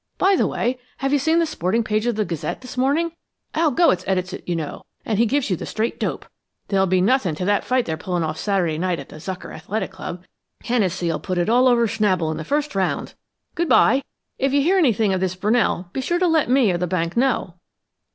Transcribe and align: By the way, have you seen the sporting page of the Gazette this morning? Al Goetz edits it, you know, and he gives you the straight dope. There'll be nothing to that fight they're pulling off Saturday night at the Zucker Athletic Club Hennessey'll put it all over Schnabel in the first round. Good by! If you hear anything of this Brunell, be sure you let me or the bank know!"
By 0.17 0.35
the 0.35 0.47
way, 0.47 0.79
have 0.97 1.13
you 1.13 1.19
seen 1.19 1.37
the 1.37 1.45
sporting 1.45 1.83
page 1.83 2.07
of 2.07 2.15
the 2.15 2.25
Gazette 2.25 2.61
this 2.61 2.75
morning? 2.75 3.11
Al 3.53 3.69
Goetz 3.69 4.03
edits 4.07 4.33
it, 4.33 4.41
you 4.47 4.55
know, 4.55 4.81
and 5.05 5.19
he 5.19 5.27
gives 5.27 5.51
you 5.51 5.55
the 5.55 5.67
straight 5.67 5.99
dope. 5.99 6.25
There'll 6.69 6.87
be 6.87 7.01
nothing 7.01 7.35
to 7.35 7.45
that 7.45 7.63
fight 7.63 7.85
they're 7.85 7.97
pulling 7.97 8.23
off 8.23 8.39
Saturday 8.39 8.79
night 8.79 8.97
at 8.99 9.09
the 9.09 9.17
Zucker 9.17 9.53
Athletic 9.55 9.91
Club 9.91 10.25
Hennessey'll 10.63 11.19
put 11.19 11.37
it 11.37 11.49
all 11.49 11.67
over 11.67 11.85
Schnabel 11.85 12.31
in 12.31 12.37
the 12.37 12.43
first 12.43 12.73
round. 12.73 13.13
Good 13.53 13.69
by! 13.69 14.03
If 14.39 14.53
you 14.53 14.63
hear 14.63 14.79
anything 14.79 15.13
of 15.13 15.19
this 15.19 15.35
Brunell, 15.35 15.93
be 15.93 16.01
sure 16.01 16.17
you 16.19 16.25
let 16.25 16.49
me 16.49 16.71
or 16.71 16.79
the 16.79 16.87
bank 16.87 17.15
know!" 17.15 17.57